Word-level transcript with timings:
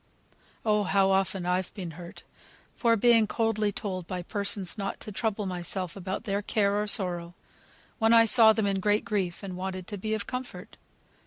Oh! 0.65 0.81
how 0.85 1.11
often 1.11 1.45
I've 1.45 1.71
been 1.75 1.91
hurt, 1.91 2.23
by 2.81 2.95
being 2.95 3.27
coldly 3.27 3.71
told 3.71 4.07
by 4.07 4.23
persons 4.23 4.75
not 4.75 4.99
to 5.01 5.11
trouble 5.11 5.45
myself 5.45 5.95
about 5.95 6.23
their 6.23 6.41
care, 6.41 6.81
or 6.81 6.87
sorrow, 6.87 7.35
when 7.99 8.11
I 8.11 8.25
saw 8.25 8.51
them 8.51 8.65
in 8.65 8.79
great 8.79 9.05
grief, 9.05 9.43
and 9.43 9.55
wanted 9.55 9.85
to 9.85 9.99
be 9.99 10.15
of 10.15 10.25
comfort. 10.25 10.77